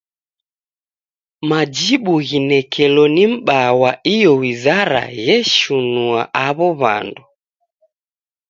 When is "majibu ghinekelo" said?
1.49-3.03